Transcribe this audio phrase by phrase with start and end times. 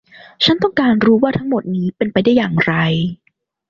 [0.43, 2.73] ฉันต้องการรู้ว่าทั้งหมดนี้เป็นไปได้อย่างไร